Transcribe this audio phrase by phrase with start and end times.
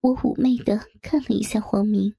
[0.00, 2.16] 我妩媚的看了一下黄明，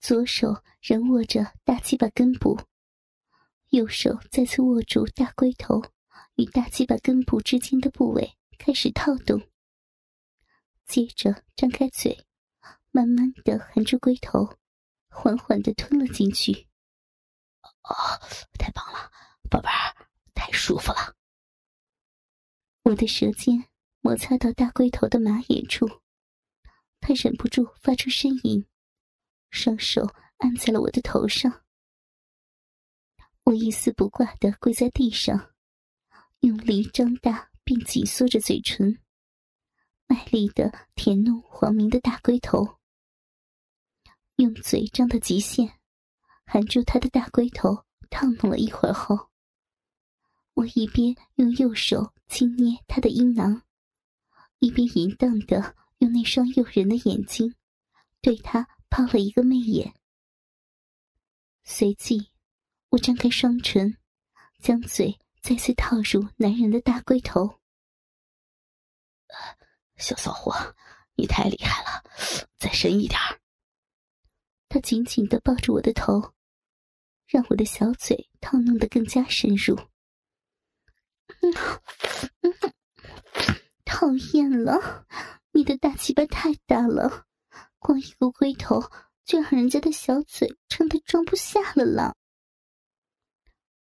[0.00, 2.58] 左手仍握着大鸡巴根部，
[3.68, 5.82] 右手再次握住大龟头
[6.36, 9.42] 与大鸡巴根部之间的部位，开始套动。
[10.86, 12.26] 接着张开嘴，
[12.90, 14.56] 慢慢的含住龟头，
[15.10, 16.66] 缓缓的吞了进去。
[17.82, 17.92] 哦，
[18.58, 19.12] 太棒了，
[19.50, 21.14] 宝贝儿，太舒服了。
[22.84, 23.66] 我的舌尖
[24.08, 25.86] 摩擦到大龟头的马眼处，
[26.98, 28.64] 他忍不住发出呻吟，
[29.50, 31.66] 双手按在了我的头上。
[33.44, 35.52] 我一丝不挂的跪在地上，
[36.40, 38.98] 用力张大并紧缩着嘴唇。
[40.06, 42.78] 卖力的舔弄黄明的大龟头，
[44.36, 45.78] 用嘴张到极限，
[46.46, 49.28] 含住他的大龟头，烫弄了一会儿后，
[50.54, 53.64] 我一边用右手轻捏他的阴囊，
[54.60, 57.54] 一边淫荡的用那双诱人的眼睛
[58.20, 59.94] 对他抛了一个媚眼。
[61.64, 62.30] 随即，
[62.88, 63.98] 我张开双唇，
[64.58, 67.60] 将嘴再次套入男人的大龟头。
[69.96, 70.74] 小骚货，
[71.14, 72.02] 你太厉害了，
[72.58, 73.20] 再深一点
[74.68, 76.34] 他紧紧的抱住我的头，
[77.26, 79.78] 让我的小嘴套弄得更加深入。
[83.88, 85.06] 讨厌了，
[85.50, 87.24] 你的大鸡巴太大了，
[87.78, 88.82] 光一个龟头
[89.24, 92.14] 就让人家的小嘴撑得装不下了啦。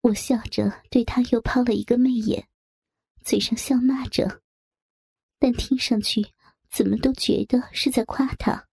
[0.03, 2.47] 我笑着对他又抛了一个媚眼，
[3.25, 4.43] 嘴上笑骂着。
[5.39, 6.27] 但听上去
[6.71, 8.69] 怎么都觉得是在夸他。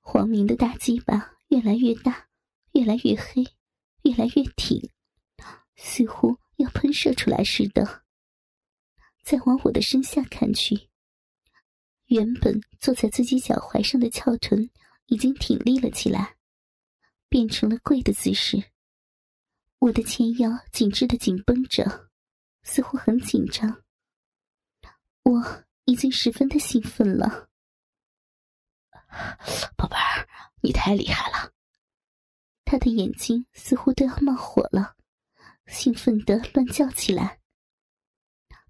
[0.00, 2.28] 黄明的大鸡巴越来越大，
[2.72, 3.42] 越来越黑，
[4.02, 4.90] 越来越挺，
[5.74, 8.01] 似乎要喷射出来似的。
[9.22, 10.88] 再往我的身下看去，
[12.06, 14.68] 原本坐在自己脚踝上的翘臀
[15.06, 16.36] 已经挺立了起来，
[17.28, 18.70] 变成了跪的姿势。
[19.78, 22.10] 我的前腰紧致的紧绷着，
[22.62, 23.82] 似乎很紧张。
[25.22, 27.48] 我已经十分的兴奋了，
[29.76, 30.28] 宝贝儿，
[30.62, 31.52] 你太厉害了！
[32.64, 34.96] 他的眼睛似乎都要冒火了，
[35.66, 37.41] 兴奋的乱叫起来。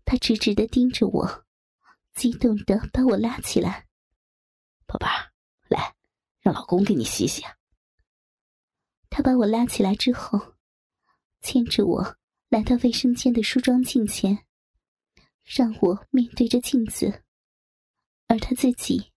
[0.04, 1.44] 他直直的盯着我，
[2.14, 3.86] 激动的把我拉起来。
[4.86, 5.32] 宝贝儿，
[5.68, 5.94] 来，
[6.40, 7.42] 让老公给你洗洗。
[9.08, 10.54] 他把我拉起来之后，
[11.40, 12.16] 牵着我
[12.48, 14.46] 来到卫生间的梳妆镜前。
[15.44, 17.24] 让我面对着镜子，
[18.28, 19.10] 而他自己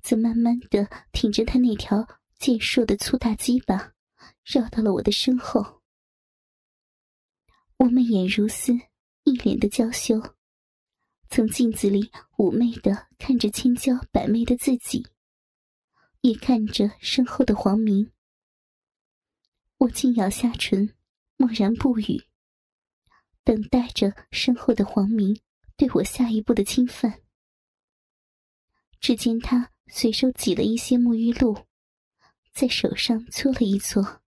[0.00, 2.06] 则慢慢的挺着他那条
[2.38, 3.92] 健硕的粗大鸡巴，
[4.44, 5.82] 绕到了我的身后。
[7.78, 8.72] 我们眼如丝，
[9.24, 10.34] 一脸的娇羞，
[11.28, 15.06] 从镜子里妩媚的看着千娇百媚的自己，
[16.20, 18.12] 也看着身后的黄明。
[19.78, 20.94] 我轻咬下唇，
[21.36, 22.24] 默然不语，
[23.44, 25.40] 等待着身后的黄明。
[25.74, 27.22] 对我下一步的侵犯。
[29.00, 31.66] 只见他随手挤了一些沐浴露，
[32.52, 34.22] 在手上搓了一搓，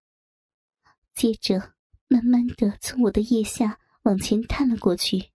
[1.13, 1.75] 接着
[2.07, 5.31] 慢慢的从我的腋下往前探了过去，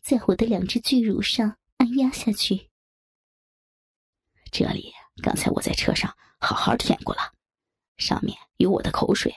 [0.00, 2.70] 在我的两只巨乳上按压下去。
[4.52, 4.92] 这里
[5.24, 7.34] 刚才我在车上好好舔过了，
[7.96, 9.34] 上面有我的口水，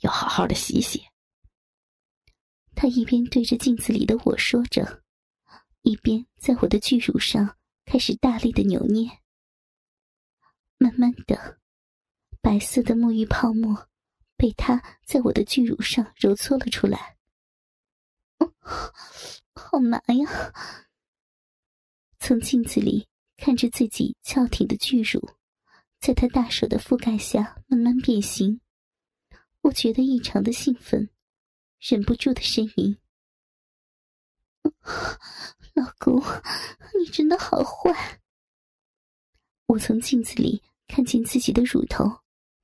[0.00, 1.06] 要好好的洗洗。
[2.74, 5.02] 他一边对着镜子里的我说着，
[5.82, 9.10] 一边在我的巨乳上开始大力的扭捏。
[10.78, 11.58] 慢慢的，
[12.40, 13.90] 白色的沐浴泡沫
[14.38, 17.15] 被他在我的巨乳上揉搓了出来。
[19.54, 20.52] 好麻呀！
[22.18, 23.06] 从镜子里
[23.36, 25.36] 看着自己翘挺的巨乳，
[26.00, 28.60] 在他大手的覆盖下慢慢变形，
[29.60, 31.08] 我觉得异常的兴奋。
[31.78, 32.96] 忍不住的呻吟
[35.74, 36.20] ：“老公，
[36.98, 38.20] 你真的好坏！”
[39.68, 42.22] 我从镜子里看见自己的乳头，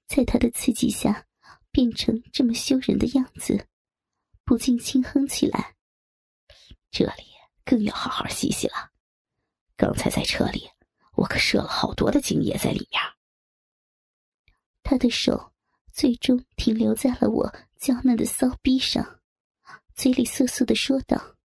[0.08, 1.26] 在他的刺激下
[1.70, 3.68] 变成这么羞人的样子，
[4.44, 5.76] 不禁轻哼起来。
[6.92, 7.24] 这里
[7.64, 8.92] 更要好好洗洗了。
[9.76, 10.70] 刚才在车里，
[11.14, 13.02] 我可射了好多的精液在里面。
[14.82, 15.52] 他的手
[15.92, 17.52] 最终停留在了我。
[17.78, 19.20] 娇嫩的骚逼上，
[19.96, 21.36] 嘴里瑟瑟的说道：“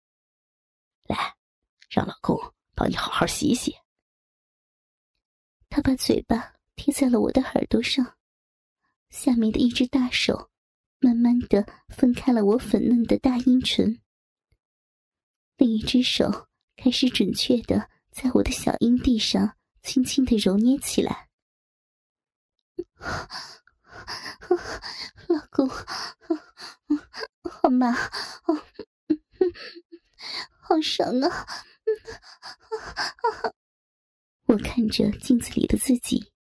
[1.08, 1.34] 来，
[1.90, 3.74] 让老公帮你好好洗洗。”
[5.68, 8.18] 他把嘴巴贴在了我的耳朵上，
[9.10, 10.48] 下面的一只大手
[11.00, 14.00] 慢慢的分开了我粉嫩的大阴唇，
[15.58, 21.28] 另一只手开始准确的在我的小阴蒂上轻轻的揉捏起来。
[25.26, 25.68] 老公，
[27.42, 27.92] 好麻，
[30.60, 31.46] 好爽啊！
[34.46, 36.32] 我看着镜子里的自己，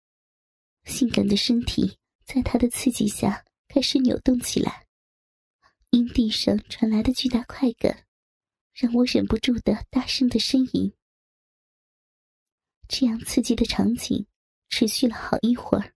[0.85, 4.85] 性感的身体在他的刺激下开始扭动起来，
[5.89, 8.06] 阴蒂上传来的巨大快感，
[8.77, 10.93] 让我忍不住的大声的呻吟。
[12.87, 14.27] 这样刺激的场景
[14.69, 15.95] 持续了好一会儿，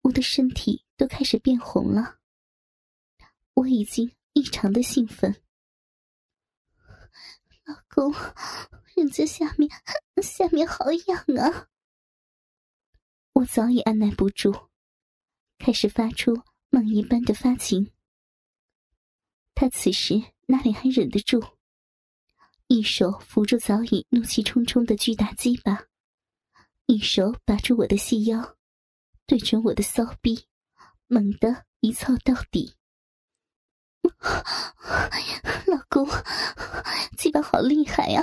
[0.00, 2.18] 我的身体都开始变红了，
[3.54, 5.40] 我已经异常的兴奋。
[7.64, 8.12] 老公，
[8.96, 9.70] 人家下面
[10.20, 11.68] 下面好痒啊！
[13.34, 14.70] 我早已按耐不住，
[15.56, 17.92] 开始发出梦一般的发情。
[19.54, 21.40] 他此时哪里还忍得住？
[22.72, 25.86] 一手扶住早已怒气冲冲的巨大鸡巴，
[26.86, 28.54] 一手把住我的细腰，
[29.26, 30.46] 对准我的骚逼，
[31.08, 32.76] 猛地一操到底。
[35.66, 36.08] 老公，
[37.18, 38.22] 鸡巴好厉害呀！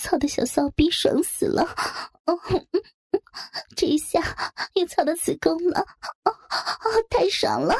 [0.00, 1.64] 操的小骚逼爽死了！
[3.76, 4.20] 这一下
[4.74, 5.86] 又操到子宫了，
[7.08, 7.72] 太爽了！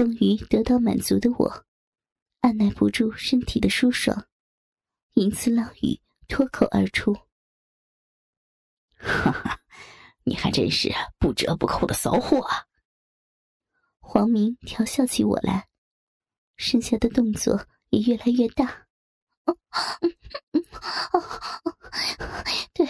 [0.00, 1.66] 终于得到满足的我，
[2.40, 4.26] 按耐不住身体的舒爽，
[5.12, 7.14] 银丝浪语脱口而出
[8.96, 9.60] ：“哈哈。”
[10.24, 12.64] 你还真是不折不扣的骚货啊！
[13.98, 15.68] 黄明调笑起我来，
[16.56, 18.86] 剩下的动作也越来越大。
[22.72, 22.86] 对，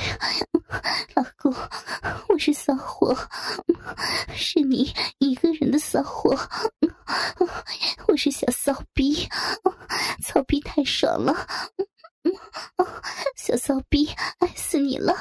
[1.16, 1.52] 老公，
[2.40, 3.14] 是骚货，
[4.34, 6.34] 是你一个人的骚货。
[8.08, 9.28] 我是小骚逼，
[10.22, 11.46] 骚逼太爽了，
[13.37, 14.08] 小骚逼
[14.38, 15.14] 爱死你了。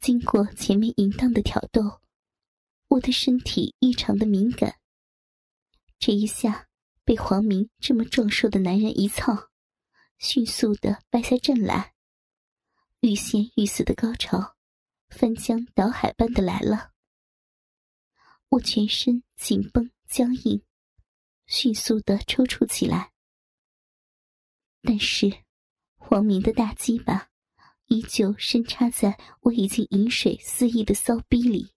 [0.00, 2.00] 经过前面淫荡的挑逗，
[2.86, 4.76] 我的身体异常的敏感。
[5.98, 6.68] 这一下
[7.04, 9.48] 被黄明这么壮硕的男人一操，
[10.18, 11.94] 迅速的败下阵来，
[13.00, 14.56] 欲仙欲死的高潮，
[15.08, 16.92] 翻江倒海般的来了。
[18.48, 20.60] 我全身紧绷僵硬，
[21.46, 23.12] 迅速的抽搐起来。
[24.82, 25.44] 但是，
[25.96, 27.30] 黄明的大鸡巴
[27.86, 31.72] 依旧深插在我已经饮水肆意的骚逼里，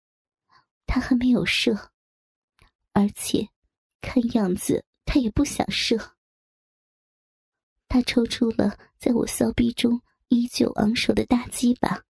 [0.88, 1.92] 他还没有射，
[2.94, 3.50] 而且
[4.02, 6.18] 看样子他也不想射。
[7.92, 12.06] 他抽出了在我骚逼中依旧昂首的大鸡巴，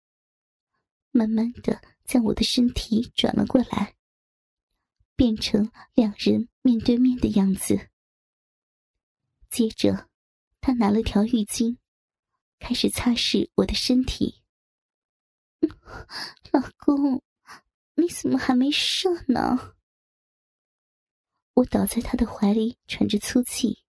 [1.10, 3.95] 慢慢的将我的身体转了过来，
[5.16, 7.89] 变成两人面对面的样子。
[9.50, 10.07] 接着。
[10.63, 11.78] 他拿了条浴巾，
[12.60, 14.44] 开始擦拭我的身体。
[16.54, 17.24] 老公，
[17.95, 19.74] 你怎么还没射呢？
[21.56, 23.83] 我倒在他的怀里喘着粗气，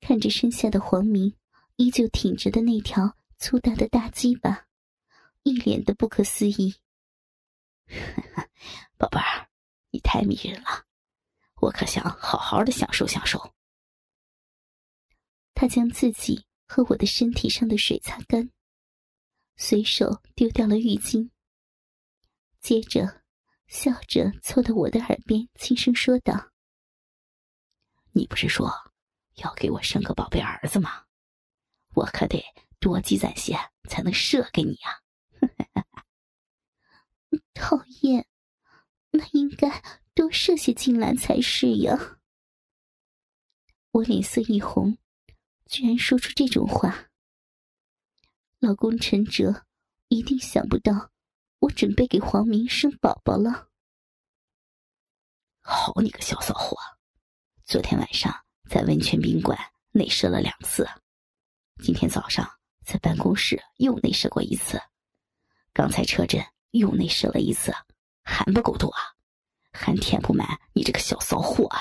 [0.00, 1.34] 看着身下的黄明
[1.76, 4.66] 依旧挺着的那条粗大的大鸡巴，
[5.42, 6.76] 一脸的不可思议。
[8.96, 9.48] 宝贝儿，
[9.90, 10.84] 你太迷人了，
[11.60, 13.54] 我可想好好的享受享受。
[15.54, 18.50] 他将自己和我的身体上的水擦干，
[19.56, 21.30] 随手丢掉了浴巾。
[22.60, 23.22] 接着，
[23.66, 26.50] 笑着凑到我的耳边轻声说道
[28.12, 28.87] ：“你不是说
[29.38, 31.04] 要给我生个宝贝儿子吗？
[31.94, 32.44] 我可得
[32.78, 33.56] 多积攒些
[33.88, 35.02] 才能射给你呀！”
[37.54, 38.26] 讨厌，
[39.10, 39.82] 那应该
[40.14, 42.18] 多射些进来才是呀。
[43.90, 44.98] 我脸色一红。
[45.66, 47.10] 居然说出这种话，
[48.58, 49.66] 老公陈哲
[50.08, 51.10] 一定想不到
[51.58, 53.68] 我准备给黄明生宝宝了。
[55.60, 56.78] 好你个小骚货！
[57.66, 59.58] 昨天晚上在温泉宾馆
[59.92, 60.86] 内射了两次，
[61.82, 62.46] 今天早上
[62.84, 64.78] 在办公室又内射过一次，
[65.72, 67.72] 刚才车震又内射了一次，
[68.22, 69.00] 还不够多啊？
[69.72, 71.80] 还填不满你这个小骚货啊！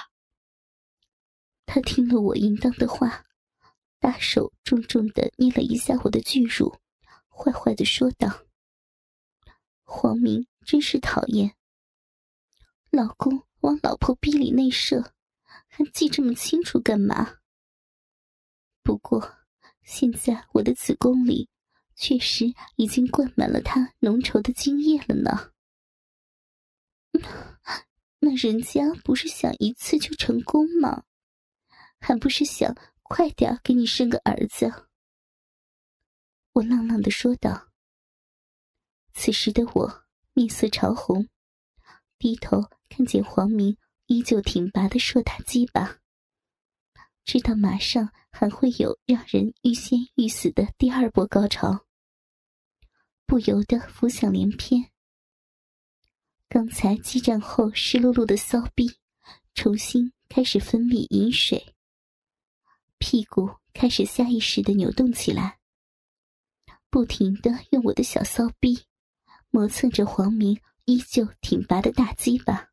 [1.65, 3.24] 他听了我淫荡的话。
[4.00, 6.77] 大手重重的捏了一下我的巨乳，
[7.29, 8.29] 坏坏的说道
[9.84, 11.56] ：“黄明真是讨厌，
[12.91, 15.15] 老公往老婆逼里内射，
[15.77, 17.38] 还记这么清楚干嘛？
[18.81, 19.38] 不过
[19.84, 21.51] 现在我的子宫里
[21.96, 25.51] 确实已经灌满了他浓稠的精液了呢。”
[28.17, 31.03] 那人家不是想一次就成功吗？
[32.00, 34.89] 还不是想快点给你生个儿子？
[36.53, 37.69] 我浪浪的说道。
[39.13, 41.29] 此时的我面色潮红，
[42.17, 43.77] 低头看见黄明
[44.08, 46.00] 依旧挺拔的硕大鸡巴，
[47.26, 51.86] 知道马上还会有让人欲仙欲死的第二波高潮，
[53.26, 54.90] 不由得浮想联翩。
[56.48, 58.90] 刚才激战后湿漉漉的骚逼，
[59.54, 61.76] 重新开始分泌饮水，
[62.98, 65.60] 屁股开始下意识的扭动起来，
[66.90, 68.86] 不停的用我的小骚逼
[69.50, 72.70] 磨蹭着黄明依旧挺拔的大鸡巴。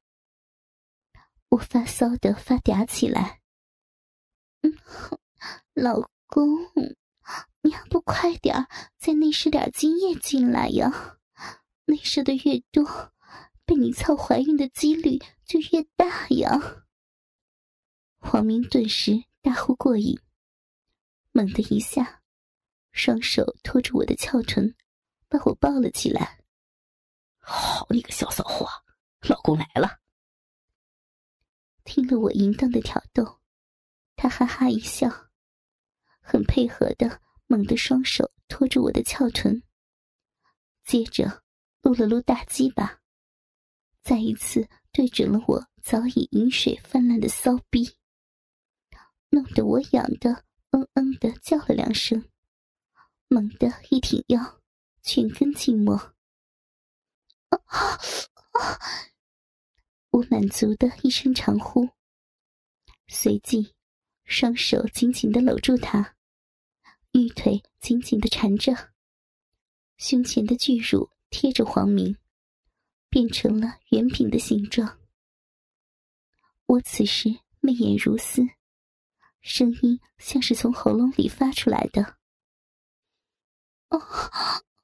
[1.55, 3.41] 我发骚的发嗲起来
[4.63, 4.77] ：“嗯，
[5.73, 6.59] 老公，
[7.63, 8.67] 你还不快点
[8.99, 11.19] 再内射点精液进来呀？
[11.85, 13.13] 内射的越多。”
[13.67, 16.85] 被你操怀孕的几率就越大呀！
[18.19, 20.21] 黄明顿时大呼过瘾，
[21.33, 22.21] 猛的一下，
[22.93, 24.75] 双手托住我的翘臀，
[25.31, 26.41] 把我抱了起来。
[27.39, 28.69] 好你个小骚货，
[29.23, 29.94] 老公来了！
[31.95, 33.39] 听了我淫荡的挑逗，
[34.17, 35.29] 他哈哈一笑，
[36.21, 39.63] 很配合的猛地双手托住我的翘臀，
[40.83, 41.45] 接着
[41.83, 43.01] 撸了撸大鸡巴。
[44.03, 47.97] 再一次对准了我早已饮水泛滥的骚逼，
[49.29, 52.29] 弄得我痒的嗯嗯的叫了两声，
[53.29, 54.61] 猛地一挺腰，
[55.01, 55.95] 全根静默。
[57.51, 58.01] 啊啊！
[60.15, 61.89] 我满足的一声长呼，
[63.09, 63.75] 随即
[64.25, 66.15] 双手紧紧的搂住他，
[67.11, 68.93] 玉腿紧紧的缠着，
[69.97, 72.17] 胸前的巨乳贴着黄明。
[73.11, 74.99] 变成了圆饼的形状。
[76.67, 77.29] 我此时
[77.61, 78.43] 媚眼如丝，
[79.41, 82.17] 声音像是从喉咙里发出来的。
[83.91, 84.01] 哦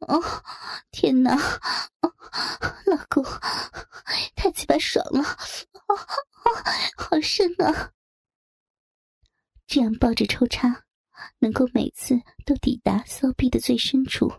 [0.01, 0.21] 哦，
[0.91, 1.35] 天哪！
[2.01, 2.15] 哦，
[2.87, 3.25] 老公，
[4.35, 5.23] 太鸡巴爽了！
[5.89, 6.51] 哦哦，
[6.97, 7.93] 好深啊！
[9.67, 10.85] 这样抱着抽插，
[11.39, 14.33] 能够每次都抵达骚逼的最深处。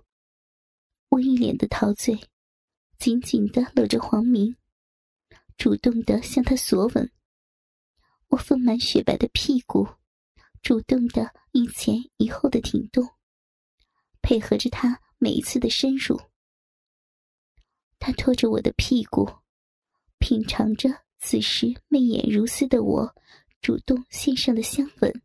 [1.09, 2.19] 我一脸的陶醉。
[2.97, 4.55] 紧紧的搂着黄明，
[5.57, 7.11] 主动的向他索吻。
[8.27, 9.87] 我丰满雪白的屁股，
[10.61, 13.15] 主动的一前一后的挺动，
[14.21, 16.19] 配合着他每一次的深入。
[17.99, 19.29] 他拖着我的屁股，
[20.17, 23.15] 品尝着此时媚眼如丝的我
[23.61, 25.21] 主动献上的香吻，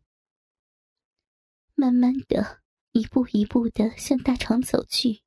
[1.73, 2.61] 慢慢的
[2.91, 5.23] 一步一步的向大床走去，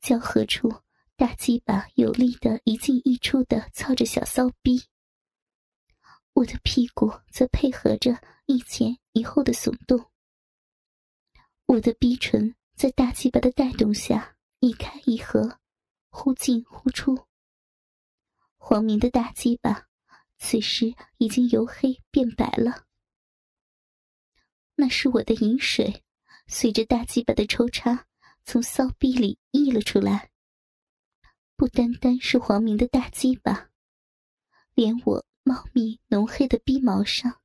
[0.00, 0.80] 交合处。
[1.16, 4.84] 大鸡巴有力的一进一出的操着小骚逼，
[6.32, 10.10] 我的屁股则配合着一前一后的耸动，
[11.66, 15.58] 我的逼唇在大鸡巴的带动下一开一合，
[16.08, 17.26] 忽进忽出。
[18.56, 19.86] 黄明的大鸡巴
[20.38, 22.86] 此时已经由黑变白了，
[24.76, 26.02] 那是我的饮水，
[26.46, 28.06] 随着大鸡巴的抽插
[28.44, 30.30] 从骚逼里溢了出来。
[31.56, 33.68] 不单单是黄明的大鸡巴，
[34.72, 37.42] 连我茂密浓黑的逼毛上，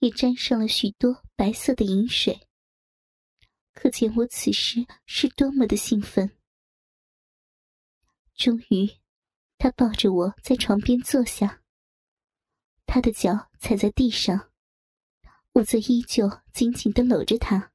[0.00, 2.47] 也沾上了许多白色的饮水。
[3.80, 6.36] 可见我此时是多么的兴奋。
[8.34, 8.90] 终于，
[9.56, 11.62] 他抱着我在床边坐下，
[12.86, 14.50] 他的脚踩在地上，
[15.52, 17.70] 我则依旧紧紧的搂着他，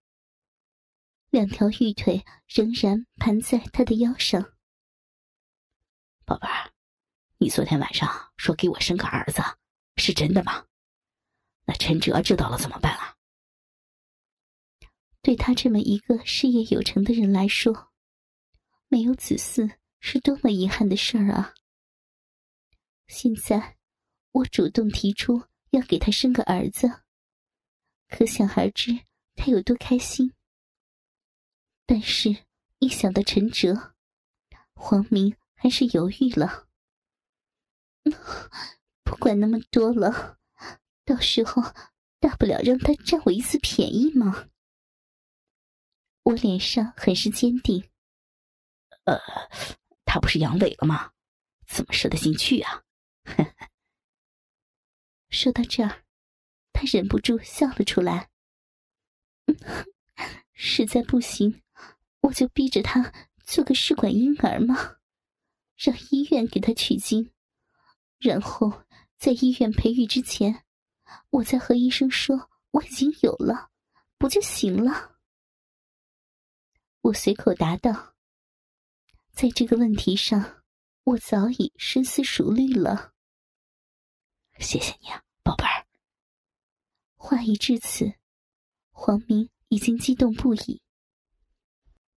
[1.30, 4.54] 两条玉腿仍然盘在他的腰上。
[6.26, 6.74] 宝贝儿，
[7.38, 9.42] 你昨天晚上说给我生个儿子，
[9.96, 10.66] 是真的吗？
[11.64, 13.13] 那陈哲知道了怎么办啊？
[15.24, 17.92] 对他这么一个事业有成的人来说，
[18.90, 21.56] 没有子嗣是多么遗憾的事儿啊！
[23.08, 23.78] 现在
[24.34, 27.04] 我主动提出要给他生个儿子，
[28.10, 30.34] 可想而知他有多开心。
[31.86, 32.46] 但是，
[32.80, 33.96] 一想到陈哲、
[34.74, 36.68] 黄明，还是犹豫了。
[39.04, 40.38] 不管那么多了，
[41.06, 41.62] 到时候
[42.20, 44.50] 大不了让他占我一次便宜嘛。
[46.24, 47.90] 我脸上很是坚定。
[49.06, 49.20] 呃，
[50.06, 51.12] 他不是阳痿了吗？
[51.68, 52.84] 怎么舍得进去啊？
[55.30, 56.04] 说到这儿，
[56.72, 58.30] 他忍不住笑了出来。
[60.54, 61.62] 实在不行，
[62.22, 63.12] 我就逼着他
[63.44, 64.98] 做个试管婴儿嘛。
[65.76, 67.32] 让医院给他取精，
[68.20, 68.86] 然后
[69.18, 70.64] 在医院培育之前，
[71.32, 73.72] 我再和医生说我已经有了，
[74.18, 75.13] 不就行了？
[77.04, 78.16] 我随口答道
[79.36, 80.64] ：“在这个问题上，
[81.04, 83.12] 我早已深思熟虑了。”
[84.58, 85.86] 谢谢你啊，宝贝儿。
[87.16, 88.14] 话已至此，
[88.92, 90.82] 黄明已经激动不已。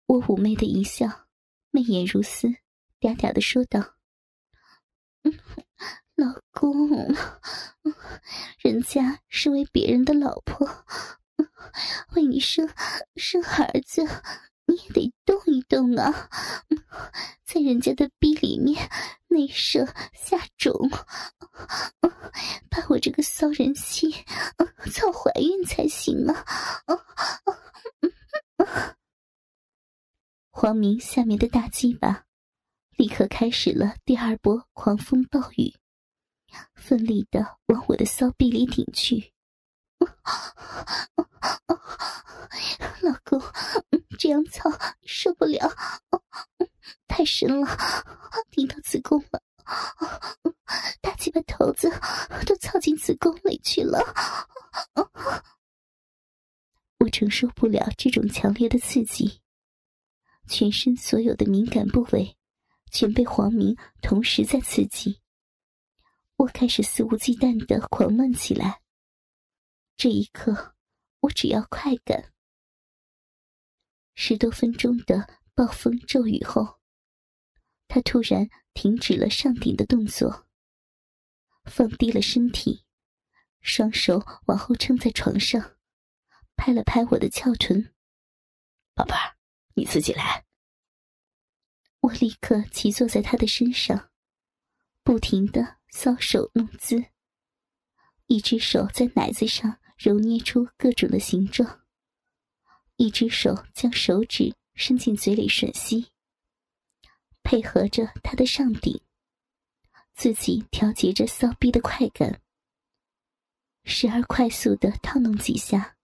[0.06, 1.26] 我妩媚的一笑，
[1.72, 2.46] 媚眼如丝，
[3.00, 3.96] 嗲嗲的说道
[6.14, 7.12] ：“老公，
[8.62, 10.84] 人家是为别人的老婆，
[12.14, 12.68] 为你生
[13.16, 14.04] 生孩子，
[14.66, 16.28] 你也得动一动啊，
[17.44, 18.90] 在人家的逼里面
[19.28, 20.90] 内射下种。”
[22.68, 24.12] 把我这个骚人妻
[24.92, 26.44] 操怀孕才行啊！
[30.50, 32.24] 黄明下面的大鸡巴
[32.96, 35.74] 立刻开始了第二波狂风暴雨，
[36.74, 39.32] 奋力的往我的骚逼里顶去。
[43.00, 43.40] 老公，
[44.18, 44.70] 这样操
[45.04, 45.70] 受不了，
[47.06, 47.66] 太深了，
[48.50, 49.42] 顶到子宫了。
[51.00, 51.90] 大鸡巴头子
[52.46, 53.98] 都操进子宫里去了，
[56.98, 59.40] 我承受不了这种强烈的刺激，
[60.48, 62.36] 全身所有的敏感部位
[62.92, 65.20] 全被黄明同时在刺激，
[66.36, 68.80] 我开始肆无忌惮的狂乱起来。
[69.96, 70.74] 这一刻，
[71.20, 72.32] 我只要快感。
[74.16, 76.80] 十多分钟的暴风骤雨后，
[77.86, 78.50] 他突然。
[78.76, 80.46] 停止了上顶的动作，
[81.64, 82.84] 放低了身体，
[83.62, 85.78] 双手往后撑在床上，
[86.56, 87.94] 拍了拍我的翘臀
[88.92, 89.38] ：“宝贝儿，
[89.72, 90.44] 你自己来。”
[92.00, 94.10] 我立刻骑坐在他的身上，
[95.02, 97.02] 不停的搔首弄姿，
[98.26, 101.85] 一只手在奶子上揉捏出各种的形状，
[102.96, 106.08] 一只手将手指伸进嘴里吮吸。
[107.42, 109.00] 配合着他的上顶，
[110.14, 112.40] 自己调节着骚逼的快感，
[113.84, 115.96] 时而快速的套弄几下，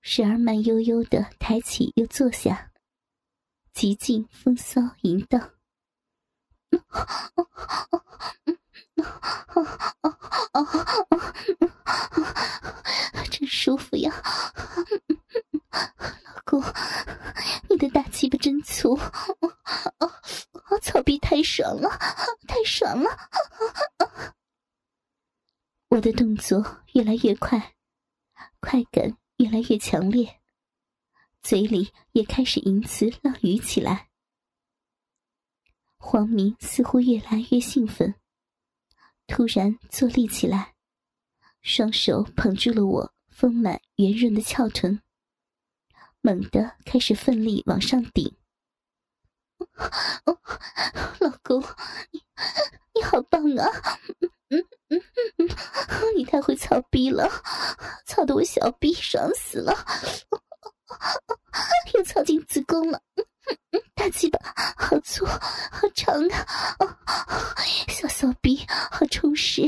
[0.00, 2.70] 时而慢悠悠的抬起又坐下，
[3.72, 5.52] 极尽风骚淫荡。
[13.30, 14.12] 真舒服呀，
[15.74, 16.62] 老公，
[17.68, 18.98] 你的大鸡巴真粗。
[20.82, 21.88] 草逼太爽了，
[22.46, 23.10] 太爽了！
[25.88, 27.74] 我的动作越来越快，
[28.60, 30.40] 快感越来越强烈，
[31.42, 34.10] 嘴里也开始淫词浪语起来。
[35.96, 38.14] 黄明似乎越来越兴奋，
[39.26, 40.74] 突然坐立起来，
[41.62, 45.00] 双手捧住了我丰满圆润的翘臀，
[46.24, 48.34] 猛地开始奋力往上顶。
[50.24, 50.40] 哦，
[51.20, 51.62] 老公，
[52.12, 52.22] 你
[52.94, 53.68] 你好棒啊！
[54.48, 54.58] 嗯
[54.88, 55.02] 嗯
[55.36, 55.46] 嗯，
[56.16, 57.28] 你太会操逼了，
[58.06, 59.74] 操的我小逼爽死了，
[61.92, 63.02] 又操进子宫了。
[63.94, 64.38] 大鸡巴
[64.78, 66.14] 好粗好长
[66.78, 66.98] 啊！
[67.88, 69.60] 小骚逼好充实，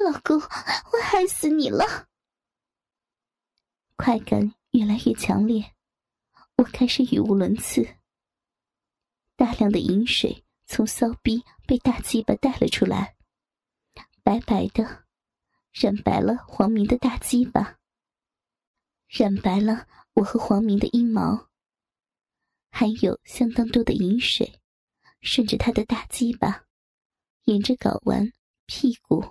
[0.00, 2.06] 老公，我害死你了！
[3.98, 5.72] 快感越来越强烈，
[6.56, 7.96] 我开始语无伦次。
[9.36, 13.14] 大量的饮水从骚逼被大鸡巴带了出来，
[14.24, 15.04] 白白的，
[15.70, 17.78] 染白了黄明的大鸡巴，
[19.06, 21.50] 染白了我和黄明的阴毛，
[22.68, 24.60] 还有相当多的饮水
[25.20, 26.64] 顺着他的大鸡巴，
[27.44, 28.32] 沿着睾丸、
[28.66, 29.24] 屁股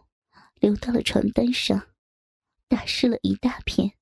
[0.62, 1.90] 流到了床单上，
[2.70, 3.98] 打湿了一大片。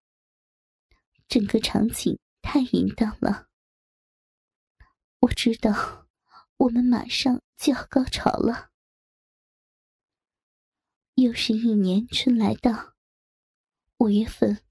[1.32, 3.48] 整个场景太淫荡了。
[5.22, 6.06] 我知道，
[6.58, 8.70] 我们马上就要高潮了。
[11.15, 12.96] 又是一年春来到，
[14.00, 14.62] 五月份，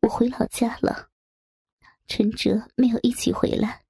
[0.00, 1.08] 我回老家了。
[2.08, 3.84] 陈哲没有一起回来，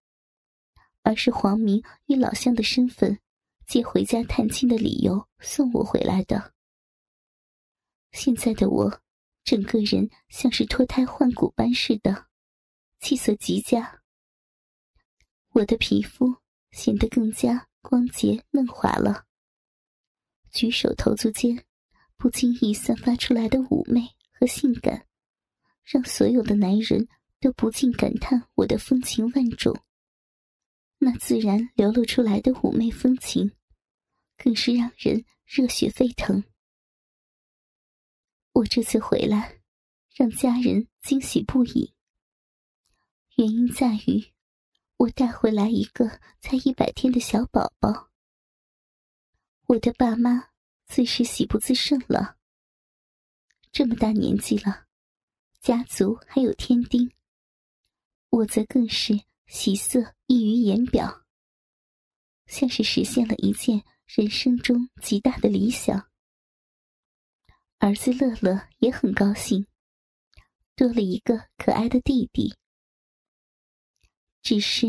[1.05, 3.19] 而是黄明以老乡的身份，
[3.67, 6.53] 借回家探亲的理由送我回来的。
[8.13, 9.01] 现在的我，
[9.49, 12.27] 整个人像是脱胎换骨般似的，
[13.01, 14.03] 气色极佳。
[15.53, 16.37] 我的皮肤
[16.71, 19.25] 显得更加光洁嫩滑了。
[20.53, 21.65] 举手投足间，
[22.19, 25.07] 不经意散发出来的妩媚和性感，
[25.83, 27.09] 让所有的男人
[27.41, 29.75] 都不禁感叹我的风情万种。
[30.99, 33.51] 那自然流露出来的妩媚风情，
[34.37, 36.45] 更是让人热血沸腾。
[38.59, 39.61] 我这次回来，
[40.17, 41.95] 让家人惊喜不已。
[43.37, 44.33] 原因在于，
[44.97, 48.11] 我带回来一个才一百天的小宝宝。
[49.69, 50.49] 我的爸妈
[50.87, 52.37] 自是喜不自胜了。
[53.71, 54.87] 这么大年纪了，
[55.61, 57.13] 家族还有添丁，
[58.31, 61.25] 我则更是喜色溢于言表，
[62.47, 66.11] 像是实现了一件人生中极大的理想。
[67.81, 69.65] 儿子乐乐也很高兴，
[70.75, 72.53] 多了一个可爱的弟弟。
[74.43, 74.89] 只是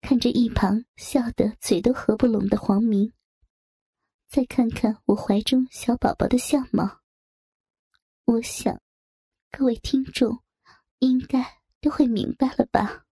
[0.00, 3.12] 看着一旁笑得嘴都合不拢的黄明，
[4.28, 7.00] 再看看我怀中小宝宝的相貌，
[8.24, 8.82] 我想，
[9.52, 10.42] 各位听众
[10.98, 13.06] 应该都会明白了吧？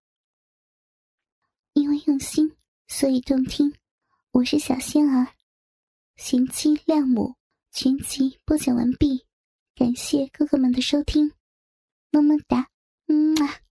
[1.72, 2.56] 因为用心，
[2.88, 3.72] 所以动听。
[4.32, 5.34] 我是小仙儿，
[6.16, 7.37] 贤妻良母。
[7.80, 9.24] 全集播讲完毕，
[9.76, 11.30] 感谢哥哥们的收听，
[12.10, 12.68] 么么哒，
[13.06, 13.67] 嗯啊。